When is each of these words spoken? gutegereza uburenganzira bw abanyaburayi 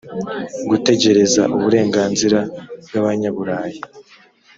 gutegereza 0.69 1.41
uburenganzira 1.55 2.39
bw 2.85 2.93
abanyaburayi 3.01 3.79